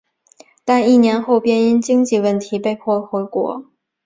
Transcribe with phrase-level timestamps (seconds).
[0.65, 3.65] 但一年后便因经济问题被迫回国。